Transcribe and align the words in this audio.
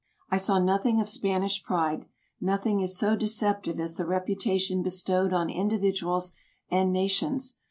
I 0.31 0.37
saw 0.39 0.57
nothing 0.57 0.99
of 0.99 1.07
Spanish 1.07 1.61
pride; 1.61 2.07
nothing 2.39 2.79
is 2.81 2.97
so 2.97 3.15
deceptive 3.15 3.79
as 3.79 3.97
the 3.97 4.07
reputation 4.07 4.81
bestowed 4.81 5.31
on 5.31 5.47
individuals 5.51 6.31
and 6.71 6.91
nations. 6.91 7.57